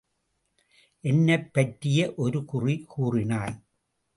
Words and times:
என்னைப் 1.03 1.53
பற்றிய 1.53 2.13
ஒரு 2.15 2.45
குறி 2.45 2.85
கூறினாய். 2.97 3.55